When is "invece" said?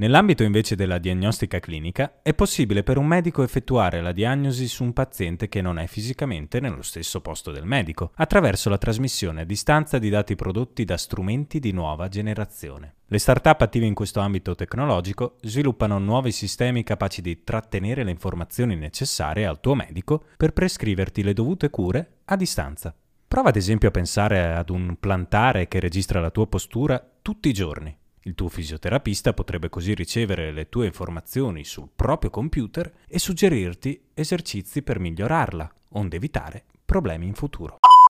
0.44-0.76